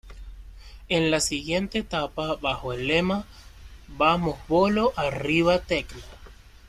En 0.89 1.11
la 1.11 1.19
siguiente 1.19 1.77
etapa 1.77 2.33
bajo 2.41 2.73
el 2.73 2.87
lema 2.87 3.27
""¡Vamos 3.87 4.39
Bolo!...¡Arriba 4.47 5.59
Tacna! 5.59 6.01